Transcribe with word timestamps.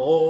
Olá 0.00 0.22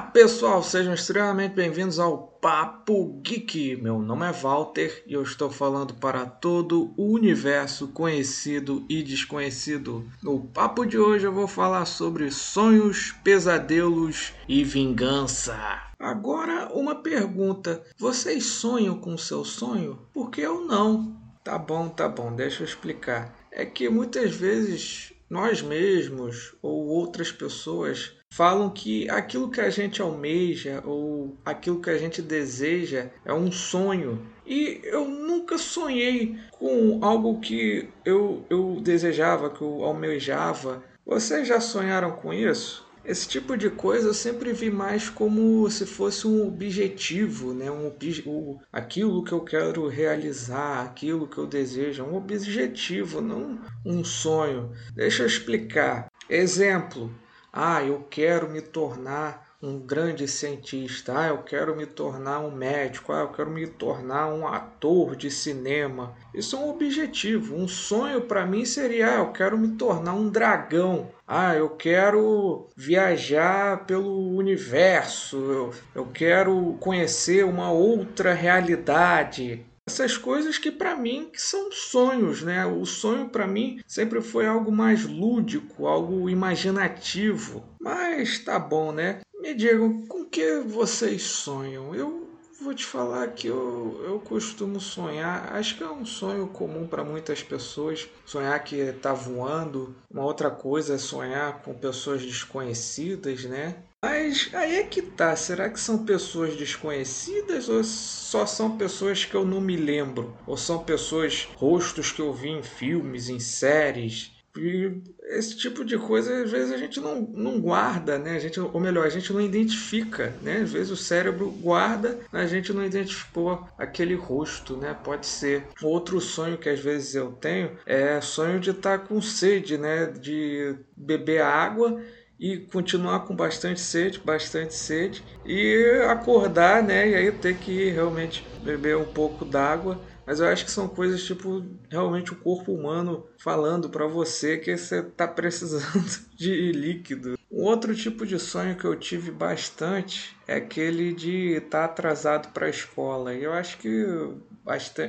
pessoal, 0.00 0.62
sejam 0.62 0.94
extremamente 0.94 1.52
bem-vindos 1.52 1.98
ao 1.98 2.16
Papo 2.16 3.20
Geek. 3.22 3.76
Meu 3.76 3.98
nome 3.98 4.26
é 4.26 4.32
Walter 4.32 5.04
e 5.06 5.12
eu 5.12 5.22
estou 5.22 5.50
falando 5.50 5.92
para 5.92 6.24
todo 6.24 6.94
o 6.96 7.12
universo 7.12 7.88
conhecido 7.88 8.82
e 8.88 9.02
desconhecido. 9.02 10.08
No 10.22 10.40
papo 10.40 10.86
de 10.86 10.96
hoje 10.96 11.26
eu 11.26 11.32
vou 11.34 11.46
falar 11.46 11.84
sobre 11.84 12.30
sonhos, 12.30 13.12
pesadelos 13.22 14.32
e 14.48 14.64
vingança. 14.64 15.54
Agora, 15.98 16.70
uma 16.72 16.94
pergunta: 16.94 17.84
vocês 17.98 18.46
sonham 18.46 18.98
com 18.98 19.12
o 19.12 19.18
seu 19.18 19.44
sonho? 19.44 19.98
Porque 20.14 20.40
eu 20.40 20.62
não. 20.62 21.14
Tá 21.44 21.58
bom, 21.58 21.90
tá 21.90 22.08
bom, 22.08 22.34
deixa 22.34 22.62
eu 22.62 22.66
explicar. 22.66 23.36
É 23.52 23.66
que 23.66 23.90
muitas 23.90 24.34
vezes 24.34 25.12
nós 25.28 25.60
mesmos 25.62 26.54
ou 26.62 26.86
outras 26.86 27.32
pessoas 27.32 28.12
falam 28.30 28.70
que 28.70 29.08
aquilo 29.08 29.50
que 29.50 29.60
a 29.60 29.70
gente 29.70 30.00
almeja 30.00 30.82
ou 30.84 31.36
aquilo 31.44 31.80
que 31.80 31.90
a 31.90 31.98
gente 31.98 32.20
deseja 32.22 33.08
é 33.24 33.32
um 33.32 33.50
sonho. 33.50 34.26
E 34.46 34.80
eu 34.84 35.08
nunca 35.08 35.58
sonhei 35.58 36.38
com 36.50 37.00
algo 37.02 37.40
que 37.40 37.88
eu, 38.04 38.44
eu 38.48 38.78
desejava, 38.80 39.50
que 39.50 39.62
eu 39.62 39.84
almejava. 39.84 40.82
Vocês 41.04 41.48
já 41.48 41.60
sonharam 41.60 42.12
com 42.12 42.32
isso? 42.32 42.85
Esse 43.06 43.28
tipo 43.28 43.56
de 43.56 43.70
coisa 43.70 44.08
eu 44.08 44.14
sempre 44.14 44.52
vi 44.52 44.68
mais 44.68 45.08
como 45.08 45.70
se 45.70 45.86
fosse 45.86 46.26
um 46.26 46.48
objetivo, 46.48 47.54
né? 47.54 47.70
um, 47.70 47.92
o, 48.26 48.60
aquilo 48.72 49.22
que 49.22 49.30
eu 49.30 49.42
quero 49.42 49.86
realizar, 49.86 50.84
aquilo 50.84 51.28
que 51.28 51.38
eu 51.38 51.46
desejo, 51.46 52.02
um 52.02 52.16
objetivo, 52.16 53.20
não 53.20 53.60
um 53.84 54.02
sonho. 54.02 54.72
Deixa 54.92 55.22
eu 55.22 55.26
explicar. 55.28 56.10
Exemplo: 56.28 57.14
ah, 57.52 57.80
eu 57.84 58.04
quero 58.10 58.50
me 58.50 58.60
tornar 58.60 59.55
um 59.66 59.78
grande 59.78 60.28
cientista, 60.28 61.18
ah, 61.18 61.28
eu 61.28 61.38
quero 61.38 61.76
me 61.76 61.86
tornar 61.86 62.40
um 62.40 62.50
médico, 62.50 63.12
ah, 63.12 63.20
eu 63.20 63.28
quero 63.28 63.50
me 63.50 63.66
tornar 63.66 64.28
um 64.28 64.46
ator 64.46 65.16
de 65.16 65.30
cinema. 65.30 66.14
Isso 66.32 66.54
é 66.54 66.58
um 66.58 66.70
objetivo. 66.70 67.56
Um 67.56 67.66
sonho 67.66 68.20
para 68.22 68.46
mim 68.46 68.64
seria, 68.64 69.10
ah, 69.10 69.18
eu 69.18 69.32
quero 69.32 69.58
me 69.58 69.76
tornar 69.76 70.14
um 70.14 70.28
dragão. 70.28 71.10
Ah, 71.26 71.56
eu 71.56 71.70
quero 71.70 72.68
viajar 72.76 73.84
pelo 73.86 74.36
universo, 74.36 75.36
eu, 75.36 75.74
eu 75.94 76.06
quero 76.06 76.76
conhecer 76.78 77.44
uma 77.44 77.70
outra 77.72 78.32
realidade 78.32 79.66
essas 79.88 80.18
coisas 80.18 80.58
que 80.58 80.72
para 80.72 80.96
mim 80.96 81.30
são 81.34 81.70
sonhos, 81.70 82.42
né? 82.42 82.66
O 82.66 82.84
sonho 82.84 83.28
para 83.28 83.46
mim 83.46 83.80
sempre 83.86 84.20
foi 84.20 84.44
algo 84.44 84.72
mais 84.72 85.06
lúdico, 85.06 85.86
algo 85.86 86.28
imaginativo. 86.28 87.62
Mas 87.80 88.40
tá 88.40 88.58
bom, 88.58 88.90
né? 88.90 89.20
Me 89.46 89.54
digam, 89.54 90.04
com 90.08 90.24
que 90.24 90.58
vocês 90.58 91.22
sonham? 91.22 91.94
Eu 91.94 92.28
vou 92.60 92.74
te 92.74 92.84
falar 92.84 93.28
que 93.28 93.46
eu, 93.46 94.02
eu 94.04 94.18
costumo 94.18 94.80
sonhar, 94.80 95.54
acho 95.54 95.76
que 95.76 95.84
é 95.84 95.88
um 95.88 96.04
sonho 96.04 96.48
comum 96.48 96.84
para 96.84 97.04
muitas 97.04 97.44
pessoas, 97.44 98.08
sonhar 98.24 98.58
que 98.64 98.74
está 98.74 99.12
voando. 99.12 99.94
Uma 100.10 100.24
outra 100.24 100.50
coisa 100.50 100.94
é 100.94 100.98
sonhar 100.98 101.62
com 101.62 101.72
pessoas 101.72 102.22
desconhecidas, 102.22 103.44
né? 103.44 103.76
Mas 104.04 104.50
aí 104.52 104.78
é 104.78 104.82
que 104.82 105.00
tá, 105.00 105.36
será 105.36 105.70
que 105.70 105.78
são 105.78 106.04
pessoas 106.04 106.56
desconhecidas 106.56 107.68
ou 107.68 107.84
só 107.84 108.46
são 108.46 108.76
pessoas 108.76 109.24
que 109.24 109.36
eu 109.36 109.44
não 109.44 109.60
me 109.60 109.76
lembro? 109.76 110.36
Ou 110.44 110.56
são 110.56 110.82
pessoas, 110.82 111.48
rostos 111.54 112.10
que 112.10 112.20
eu 112.20 112.34
vi 112.34 112.48
em 112.48 112.64
filmes, 112.64 113.28
em 113.28 113.38
séries? 113.38 114.35
E 114.58 115.02
esse 115.24 115.56
tipo 115.56 115.84
de 115.84 115.98
coisa, 115.98 116.42
às 116.42 116.50
vezes, 116.50 116.72
a 116.72 116.76
gente 116.76 117.00
não, 117.00 117.20
não 117.20 117.60
guarda, 117.60 118.18
né? 118.18 118.36
A 118.36 118.38
gente, 118.38 118.58
ou 118.60 118.80
melhor, 118.80 119.06
a 119.06 119.10
gente 119.10 119.32
não 119.32 119.40
identifica, 119.40 120.38
né? 120.42 120.58
Às 120.58 120.72
vezes 120.72 120.90
o 120.90 120.96
cérebro 120.96 121.50
guarda, 121.50 122.18
a 122.32 122.46
gente 122.46 122.72
não 122.72 122.84
identificou 122.84 123.68
aquele 123.78 124.14
rosto, 124.14 124.76
né? 124.76 124.94
Pode 124.94 125.26
ser. 125.26 125.68
Outro 125.82 126.20
sonho 126.20 126.58
que 126.58 126.68
às 126.68 126.80
vezes 126.80 127.14
eu 127.14 127.32
tenho 127.32 127.76
é 127.86 128.20
sonho 128.20 128.60
de 128.60 128.70
estar 128.70 128.98
com 129.06 129.20
sede, 129.20 129.76
né? 129.78 130.06
De 130.06 130.76
beber 130.96 131.42
água 131.42 132.00
e 132.38 132.58
continuar 132.58 133.20
com 133.20 133.34
bastante 133.34 133.80
sede, 133.80 134.20
bastante 134.20 134.74
sede 134.74 135.24
e 135.44 136.02
acordar, 136.08 136.82
né? 136.82 137.08
E 137.10 137.14
aí 137.14 137.32
ter 137.32 137.58
que 137.58 137.90
realmente 137.90 138.46
beber 138.58 138.96
um 138.96 139.06
pouco 139.06 139.44
d'água. 139.44 140.02
Mas 140.26 140.40
eu 140.40 140.48
acho 140.48 140.64
que 140.64 140.70
são 140.70 140.88
coisas 140.88 141.22
tipo 141.22 141.64
realmente 141.88 142.32
o 142.32 142.36
corpo 142.36 142.72
humano 142.72 143.24
falando 143.38 143.88
para 143.88 144.06
você 144.06 144.58
que 144.58 144.76
você 144.76 145.02
tá 145.02 145.28
precisando 145.28 146.20
de 146.36 146.72
líquido. 146.72 147.38
Um 147.50 147.62
outro 147.62 147.94
tipo 147.94 148.26
de 148.26 148.38
sonho 148.38 148.76
que 148.76 148.84
eu 148.84 148.96
tive 148.96 149.30
bastante 149.30 150.36
é 150.46 150.56
aquele 150.56 151.14
de 151.14 151.52
estar 151.52 151.78
tá 151.78 151.84
atrasado 151.84 152.52
para 152.52 152.66
a 152.66 152.70
escola. 152.70 153.32
E 153.32 153.44
eu 153.44 153.52
acho 153.52 153.78
que 153.78 154.04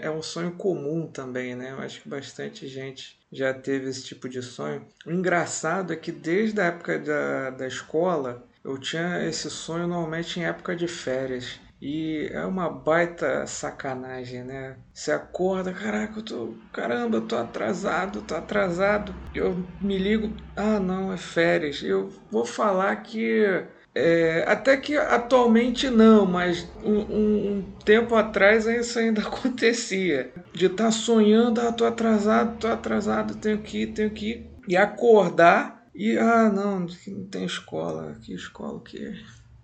é 0.02 0.10
um 0.10 0.22
sonho 0.22 0.52
comum 0.52 1.08
também, 1.08 1.56
né? 1.56 1.72
Eu 1.72 1.80
acho 1.80 2.02
que 2.02 2.08
bastante 2.08 2.68
gente 2.68 3.18
já 3.32 3.54
teve 3.54 3.90
esse 3.90 4.04
tipo 4.04 4.30
de 4.30 4.42
sonho. 4.42 4.86
O 5.06 5.12
engraçado 5.12 5.92
é 5.92 5.96
que 5.96 6.12
desde 6.12 6.62
a 6.62 6.66
época 6.66 7.00
da, 7.00 7.50
da 7.50 7.68
escola 7.68 8.48
eu 8.64 8.78
tinha 8.78 9.26
esse 9.28 9.50
sonho 9.50 9.88
normalmente 9.88 10.40
em 10.40 10.46
época 10.46 10.76
de 10.76 10.88
férias. 10.88 11.60
E 11.82 12.28
é 12.32 12.44
uma 12.44 12.70
baita 12.70 13.46
sacanagem, 13.46 14.44
né? 14.44 14.78
Você 14.92 15.12
acorda, 15.12 15.72
caraca, 15.72 16.20
eu 16.20 16.24
tô. 16.24 16.58
Caramba, 16.74 17.18
eu 17.18 17.28
tô 17.28 17.36
atrasado, 17.36 18.24
tô 18.24 18.36
atrasado. 18.36 19.16
Eu 19.34 19.68
me 19.80 19.98
ligo, 19.98 20.36
ah 20.56 20.80
não, 20.80 21.14
é 21.14 21.18
férias. 21.18 21.84
Eu 21.84 22.10
vou 22.32 22.46
falar 22.46 22.96
que 22.98 23.46
é, 23.94 24.44
até 24.48 24.78
que 24.78 24.96
atualmente 24.98 25.90
não, 25.90 26.26
mas 26.26 26.72
um, 26.84 27.00
um, 27.00 27.58
um, 27.58 27.78
tempo 27.86 28.16
atrás 28.16 28.66
isso 28.66 28.98
ainda 28.98 29.22
acontecia. 29.28 30.34
De 30.54 30.66
estar 30.66 30.86
tá 30.86 30.92
sonhando, 30.92 31.62
ah, 31.62 31.72
tô 31.72 31.86
atrasado, 31.86 32.58
tô 32.60 32.68
atrasado, 32.68 33.36
tenho 33.36 33.62
que 33.62 33.84
ir, 33.84 33.88
tenho 33.94 34.12
que 34.12 34.32
ir. 34.32 34.58
E 34.68 34.76
acordar 34.76 35.88
e, 35.96 36.18
ah, 36.18 36.50
não, 36.50 36.82
não 36.82 37.28
tem 37.30 37.46
escola. 37.46 38.18
Que 38.22 38.34
escola 38.34 38.82
que 38.84 39.14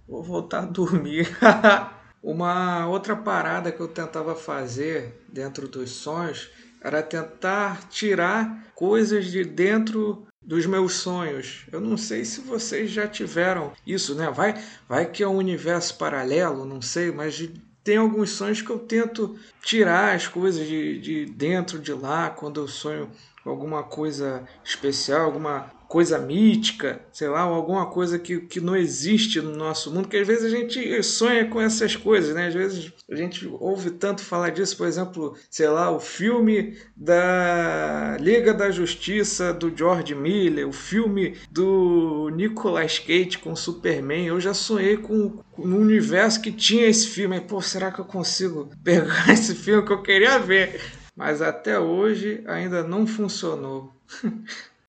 Vou 0.08 0.22
voltar 0.22 0.64
a 0.64 0.66
dormir. 0.66 1.28
Uma 2.24 2.88
outra 2.88 3.18
parada 3.18 3.70
que 3.70 3.82
eu 3.82 3.88
tentava 3.88 4.34
fazer 4.34 5.26
dentro 5.28 5.68
dos 5.68 5.90
sonhos 5.90 6.50
era 6.82 7.04
tentar 7.04 7.90
tirar 7.90 8.72
coisas 8.74 9.26
de 9.26 9.44
dentro 9.44 10.26
dos 10.42 10.66
meus 10.66 10.94
sonhos. 10.94 11.66
Eu 11.70 11.82
não 11.82 11.98
sei 11.98 12.24
se 12.24 12.40
vocês 12.40 12.90
já 12.90 13.06
tiveram 13.08 13.74
isso, 13.86 14.16
né? 14.16 14.32
Vai, 14.32 14.62
vai 14.88 15.06
que 15.06 15.22
é 15.22 15.28
um 15.28 15.36
universo 15.36 15.98
paralelo, 15.98 16.64
não 16.64 16.82
sei, 16.82 17.12
mas 17.12 17.50
tem 17.84 17.98
alguns 17.98 18.30
sonhos 18.30 18.62
que 18.62 18.70
eu 18.70 18.80
tento 18.80 19.38
tirar 19.62 20.16
as 20.16 20.26
coisas 20.26 20.66
de, 20.66 21.00
de 21.00 21.26
dentro 21.26 21.78
de 21.78 21.92
lá 21.92 22.30
quando 22.30 22.62
eu 22.62 22.70
sonho 22.70 23.12
alguma 23.46 23.84
coisa 23.84 24.48
especial, 24.64 25.26
alguma 25.26 25.70
coisa 25.94 26.18
mítica, 26.18 27.00
sei 27.12 27.28
lá, 27.28 27.48
ou 27.48 27.54
alguma 27.54 27.86
coisa 27.86 28.18
que, 28.18 28.40
que 28.40 28.60
não 28.60 28.76
existe 28.76 29.40
no 29.40 29.56
nosso 29.56 29.94
mundo, 29.94 30.08
que 30.08 30.18
às 30.18 30.26
vezes 30.26 30.46
a 30.46 30.50
gente 30.50 31.04
sonha 31.04 31.46
com 31.46 31.62
essas 31.62 31.96
coisas, 31.96 32.34
né? 32.34 32.48
Às 32.48 32.54
vezes 32.56 32.92
a 33.08 33.16
gente 33.16 33.46
ouve 33.60 33.92
tanto 33.92 34.24
falar 34.24 34.50
disso, 34.50 34.76
por 34.76 34.88
exemplo, 34.88 35.38
sei 35.52 35.68
lá, 35.68 35.92
o 35.92 36.00
filme 36.00 36.76
da 36.98 38.18
Liga 38.20 38.56
da 38.56 38.72
Justiça 38.72 39.54
do 39.54 39.72
George 39.78 40.16
Miller, 40.16 40.68
o 40.68 40.74
filme 40.74 41.38
do 41.52 42.28
Nicolas 42.34 42.98
Cage 42.98 43.38
com 43.38 43.56
Superman. 43.56 44.26
Eu 44.26 44.40
já 44.40 44.56
sonhei 44.56 44.98
com, 44.98 45.44
um 45.60 45.76
universo 45.76 46.42
que 46.42 46.52
tinha 46.52 46.88
esse 46.88 47.06
filme. 47.06 47.40
Pô, 47.40 47.62
será 47.62 47.92
que 47.92 48.00
eu 48.00 48.06
consigo 48.06 48.68
pegar 48.84 49.30
esse 49.30 49.54
filme 49.54 49.86
que 49.86 49.94
eu 49.94 50.02
queria 50.02 50.40
ver? 50.40 50.82
Mas 51.16 51.40
até 51.40 51.80
hoje 51.80 52.44
ainda 52.48 52.82
não 52.82 53.06
funcionou. 53.06 53.94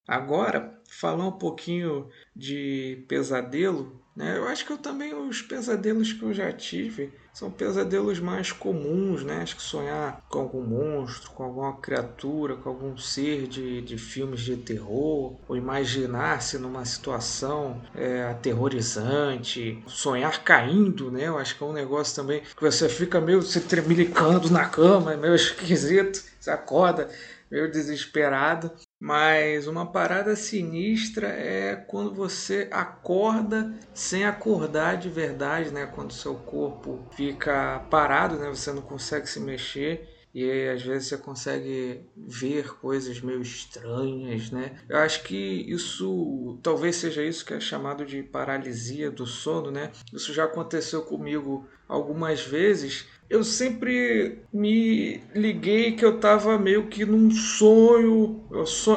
Agora, 0.09 0.75
falar 0.99 1.27
um 1.27 1.33
pouquinho 1.33 2.09
de 2.35 3.05
pesadelo, 3.09 4.01
né? 4.17 4.37
Eu 4.37 4.47
acho 4.47 4.65
que 4.65 4.73
eu 4.73 4.79
também 4.79 5.13
os 5.13 5.43
pesadelos 5.43 6.13
que 6.13 6.23
eu 6.23 6.33
já 6.33 6.53
tive 6.53 7.13
são 7.33 7.51
pesadelos 7.51 8.21
mais 8.21 8.53
comuns, 8.53 9.25
né? 9.25 9.43
Acho 9.43 9.57
que 9.57 9.63
sonhar 9.63 10.25
com 10.29 10.39
algum 10.39 10.63
monstro, 10.63 11.33
com 11.33 11.43
alguma 11.43 11.77
criatura, 11.79 12.55
com 12.55 12.69
algum 12.69 12.97
ser 12.97 13.49
de, 13.49 13.83
de 13.83 13.99
filmes 13.99 14.41
de 14.41 14.57
terror, 14.57 15.37
ou 15.49 15.57
imaginar-se 15.57 16.59
numa 16.59 16.85
situação 16.85 17.83
é, 17.93 18.23
aterrorizante, 18.23 19.83
sonhar 19.89 20.45
caindo, 20.45 21.11
né? 21.11 21.27
Eu 21.27 21.37
acho 21.37 21.59
que 21.59 21.65
é 21.65 21.67
um 21.67 21.73
negócio 21.73 22.15
também 22.15 22.41
que 22.41 22.63
você 22.63 22.89
fica 22.89 23.21
meio 23.21 23.43
se 23.43 23.63
tremilicando 23.63 24.49
na 24.49 24.69
cama, 24.69 25.17
meio 25.17 25.35
esquisito, 25.37 26.23
você 26.39 26.51
acorda 26.51 27.11
meio 27.51 27.71
desesperado. 27.71 28.71
Mas 29.05 29.67
uma 29.67 29.85
parada 29.85 30.35
sinistra 30.35 31.29
é 31.29 31.77
quando 31.77 32.15
você 32.15 32.71
acorda 32.71 33.71
sem 33.93 34.25
acordar 34.25 34.97
de 34.97 35.11
verdade, 35.11 35.71
né? 35.71 35.85
Quando 35.85 36.15
seu 36.15 36.37
corpo 36.37 37.07
fica 37.15 37.81
parado, 37.91 38.39
né? 38.39 38.49
Você 38.49 38.73
não 38.73 38.81
consegue 38.81 39.29
se 39.29 39.39
mexer 39.39 40.09
e 40.35 40.51
aí, 40.51 40.69
às 40.71 40.83
vezes 40.83 41.07
você 41.09 41.17
consegue 41.19 42.01
ver 42.17 42.75
coisas 42.81 43.21
meio 43.21 43.41
estranhas, 43.41 44.51
né? 44.51 44.75
Eu 44.89 44.97
acho 44.97 45.23
que 45.23 45.37
isso 45.37 46.59
talvez 46.61 46.97
seja 46.97 47.23
isso 47.23 47.45
que 47.45 47.55
é 47.55 47.61
chamado 47.61 48.05
de 48.05 48.21
paralisia 48.21 49.13
do 49.13 49.27
sono, 49.27 49.71
né? 49.71 49.93
Isso 50.13 50.35
já 50.35 50.45
aconteceu 50.45 51.03
comigo 51.03 51.69
algumas 51.87 52.45
vezes 52.45 53.07
eu 53.29 53.43
sempre 53.43 54.43
me 54.53 55.21
liguei 55.35 55.93
que 55.93 56.05
eu 56.05 56.17
estava 56.17 56.59
meio 56.59 56.87
que 56.87 57.05
num 57.05 57.31
sonho, 57.31 58.45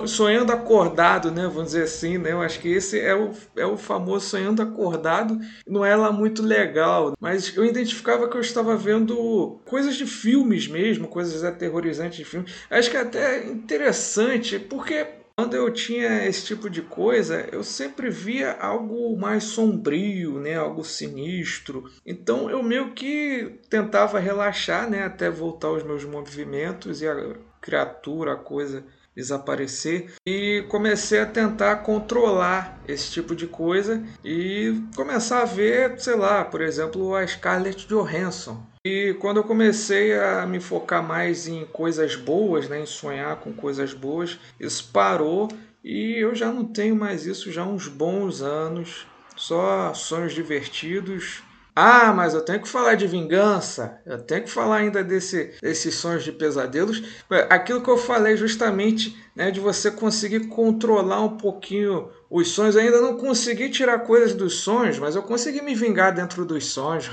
sonhando 0.06 0.52
acordado, 0.52 1.32
né? 1.32 1.44
Vamos 1.48 1.68
dizer 1.68 1.84
assim, 1.84 2.18
né? 2.18 2.34
Eu 2.34 2.42
acho 2.42 2.60
que 2.60 2.70
esse 2.70 3.00
é 3.00 3.16
o, 3.16 3.32
é 3.56 3.66
o 3.66 3.78
famoso 3.78 4.28
sonhando 4.28 4.62
acordado. 4.62 5.40
Não 5.68 5.84
é 5.84 5.96
lá 5.96 6.12
muito 6.12 6.44
legal, 6.44 7.16
mas 7.20 7.56
eu 7.56 7.66
identificava 7.66 8.30
que 8.30 8.38
eu 8.38 8.42
estava 8.42 8.76
vendo 8.76 9.60
coisas 9.66 9.96
de 9.96 10.06
filmes 10.06 10.68
mesmo, 10.68 11.08
coisas 11.08 11.44
aterrorizantes 11.44 12.18
de 12.18 12.26
filmes. 12.26 12.54
Acho 12.70 12.92
que 12.92 12.98
é 12.98 13.02
até 13.02 13.48
interessante, 13.48 14.60
porque 14.60 15.17
quando 15.38 15.56
eu 15.56 15.72
tinha 15.72 16.26
esse 16.26 16.44
tipo 16.48 16.68
de 16.68 16.82
coisa, 16.82 17.48
eu 17.52 17.64
sempre 17.64 18.10
via 18.10 18.54
algo 18.54 19.16
mais 19.16 19.44
sombrio, 19.44 20.40
né, 20.40 20.56
algo 20.56 20.84
sinistro. 20.84 21.84
Então 22.04 22.50
eu 22.50 22.64
meio 22.64 22.92
que 22.96 23.60
tentava 23.70 24.18
relaxar, 24.18 24.90
né, 24.90 25.04
até 25.04 25.30
voltar 25.30 25.68
aos 25.68 25.84
meus 25.84 26.04
movimentos 26.04 27.04
e 27.04 27.08
a 27.08 27.36
criatura, 27.62 28.34
a 28.34 28.36
coisa 28.36 28.84
desaparecer 29.18 30.12
e 30.28 30.64
comecei 30.70 31.20
a 31.20 31.26
tentar 31.26 31.78
controlar 31.78 32.80
esse 32.88 33.12
tipo 33.12 33.36
de 33.36 33.48
coisa 33.48 34.04
e 34.24 34.80
começar 34.96 35.42
a 35.42 35.46
ver, 35.46 36.00
sei 36.00 36.16
lá, 36.16 36.46
por 36.46 36.62
exemplo, 36.62 37.16
a 37.16 37.26
Scarlett 37.26 37.88
Johansson. 37.88 38.64
E 38.86 39.16
quando 39.20 39.38
eu 39.38 39.44
comecei 39.44 40.18
a 40.18 40.46
me 40.46 40.60
focar 40.60 41.02
mais 41.02 41.48
em 41.48 41.66
coisas 41.66 42.16
boas, 42.16 42.70
né, 42.70 42.82
em 42.82 42.86
sonhar 42.86 43.38
com 43.38 43.52
coisas 43.52 43.92
boas, 43.92 44.38
isso 44.60 44.92
parou 44.94 45.50
e 45.84 46.16
eu 46.22 46.36
já 46.36 46.52
não 46.52 46.64
tenho 46.64 46.96
mais 46.96 47.26
isso 47.26 47.52
já 47.52 47.64
há 47.64 47.68
uns 47.68 47.88
bons 47.88 48.44
anos. 48.44 49.08
Só 49.36 49.94
sonhos 49.94 50.34
divertidos, 50.34 51.44
ah, 51.80 52.12
mas 52.12 52.34
eu 52.34 52.42
tenho 52.42 52.60
que 52.60 52.68
falar 52.68 52.96
de 52.96 53.06
vingança, 53.06 54.02
eu 54.04 54.18
tenho 54.18 54.42
que 54.46 54.50
falar 54.50 54.78
ainda 54.78 55.04
desse, 55.04 55.54
desses 55.62 55.94
sonhos 55.94 56.24
de 56.24 56.32
pesadelos. 56.32 57.04
Aquilo 57.52 57.84
que 57.84 57.90
eu 57.90 58.00
falei 58.00 58.36
justamente 58.36 59.16
né, 59.36 59.52
de 59.52 59.60
você 59.60 59.92
conseguir 59.92 60.48
controlar 60.48 61.22
um 61.22 61.38
pouquinho 61.38 62.10
os 62.32 62.50
sonhos. 62.50 62.76
Eu 62.76 62.82
ainda 62.82 63.00
não 63.00 63.16
consegui 63.18 63.70
tirar 63.70 64.00
coisas 64.00 64.34
dos 64.34 64.56
sonhos, 64.56 64.98
mas 64.98 65.16
eu 65.16 65.22
consegui 65.22 65.62
me 65.62 65.76
vingar 65.76 66.12
dentro 66.12 66.44
dos 66.46 66.66
sonhos. 66.66 67.12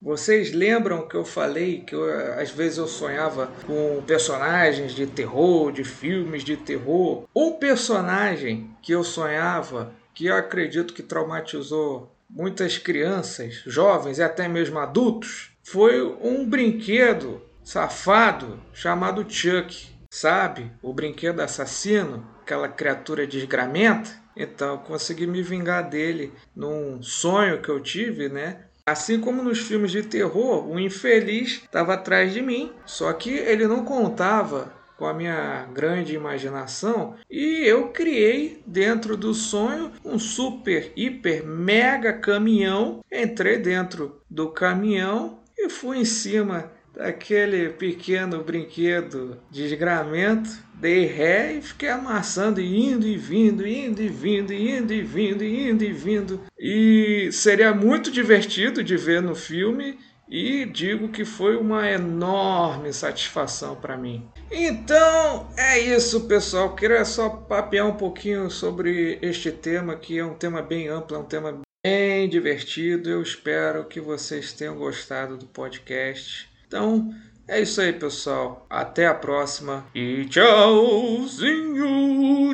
Vocês 0.00 0.50
lembram 0.50 1.06
que 1.06 1.14
eu 1.14 1.26
falei 1.26 1.82
que 1.82 1.94
eu, 1.94 2.04
às 2.40 2.50
vezes 2.50 2.78
eu 2.78 2.88
sonhava 2.88 3.50
com 3.66 4.02
personagens 4.06 4.92
de 4.92 5.06
terror, 5.06 5.70
de 5.70 5.84
filmes 5.84 6.42
de 6.42 6.56
terror? 6.56 7.28
Um 7.36 7.52
personagem 7.52 8.74
que 8.80 8.92
eu 8.92 9.04
sonhava 9.04 9.92
que 10.20 10.26
eu 10.26 10.36
acredito 10.36 10.92
que 10.92 11.02
traumatizou 11.02 12.14
muitas 12.28 12.76
crianças, 12.76 13.62
jovens 13.64 14.18
e 14.18 14.22
até 14.22 14.46
mesmo 14.46 14.78
adultos, 14.78 15.50
foi 15.62 16.02
um 16.02 16.46
brinquedo 16.46 17.40
safado 17.64 18.60
chamado 18.70 19.24
Chuck. 19.26 19.88
Sabe? 20.10 20.70
O 20.82 20.92
brinquedo 20.92 21.40
assassino, 21.40 22.28
aquela 22.42 22.68
criatura 22.68 23.26
desgramenta. 23.26 24.10
Então, 24.36 24.72
eu 24.72 24.78
consegui 24.80 25.26
me 25.26 25.42
vingar 25.42 25.88
dele 25.88 26.34
num 26.54 27.02
sonho 27.02 27.62
que 27.62 27.70
eu 27.70 27.80
tive, 27.80 28.28
né? 28.28 28.66
Assim 28.84 29.20
como 29.20 29.42
nos 29.42 29.60
filmes 29.60 29.90
de 29.90 30.02
terror, 30.02 30.68
o 30.68 30.78
infeliz 30.78 31.62
estava 31.62 31.94
atrás 31.94 32.34
de 32.34 32.42
mim, 32.42 32.74
só 32.84 33.10
que 33.14 33.30
ele 33.30 33.66
não 33.66 33.86
contava 33.86 34.79
com 35.00 35.06
a 35.06 35.14
minha 35.14 35.66
grande 35.72 36.14
imaginação 36.14 37.14
e 37.30 37.64
eu 37.64 37.88
criei 37.88 38.62
dentro 38.66 39.16
do 39.16 39.32
sonho 39.32 39.90
um 40.04 40.18
super, 40.18 40.92
hiper, 40.94 41.42
mega 41.42 42.12
caminhão. 42.12 43.00
Entrei 43.10 43.56
dentro 43.56 44.20
do 44.28 44.50
caminhão 44.50 45.38
e 45.56 45.70
fui 45.70 46.00
em 46.00 46.04
cima 46.04 46.70
daquele 46.94 47.70
pequeno 47.70 48.44
brinquedo 48.44 49.38
de 49.50 49.64
esgramento, 49.64 50.50
dei 50.74 51.06
ré 51.06 51.54
e 51.54 51.62
fiquei 51.62 51.88
amassando, 51.88 52.60
indo 52.60 53.06
e 53.06 53.16
vindo, 53.16 53.66
indo 53.66 54.02
e 54.02 54.08
vindo, 54.08 54.52
indo 54.52 54.92
e 54.92 55.00
vindo, 55.00 55.42
indo 55.42 55.82
e 55.82 55.92
vindo. 55.94 56.40
E 56.58 57.30
seria 57.32 57.72
muito 57.72 58.10
divertido 58.10 58.84
de 58.84 58.98
ver 58.98 59.22
no 59.22 59.34
filme 59.34 59.98
e 60.30 60.64
digo 60.64 61.08
que 61.08 61.24
foi 61.24 61.56
uma 61.56 61.90
enorme 61.90 62.92
satisfação 62.92 63.74
para 63.74 63.96
mim. 63.96 64.28
Então 64.50 65.48
é 65.56 65.78
isso, 65.78 66.28
pessoal. 66.28 66.76
Queria 66.76 67.04
só 67.04 67.28
papear 67.28 67.86
um 67.86 67.96
pouquinho 67.96 68.48
sobre 68.48 69.18
este 69.20 69.50
tema, 69.50 69.96
que 69.96 70.18
é 70.18 70.24
um 70.24 70.34
tema 70.34 70.62
bem 70.62 70.86
amplo, 70.88 71.16
é 71.16 71.20
um 71.20 71.24
tema 71.24 71.60
bem 71.84 72.28
divertido. 72.28 73.10
Eu 73.10 73.20
espero 73.20 73.86
que 73.86 74.00
vocês 74.00 74.52
tenham 74.52 74.76
gostado 74.76 75.36
do 75.36 75.46
podcast. 75.46 76.48
Então 76.66 77.12
é 77.48 77.60
isso 77.60 77.80
aí, 77.80 77.92
pessoal. 77.92 78.64
Até 78.70 79.08
a 79.08 79.14
próxima 79.14 79.84
e 79.92 80.24
tchauzinho. 80.26 81.80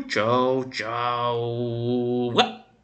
Tchau, 0.09 0.65
tchau. 0.71 2.33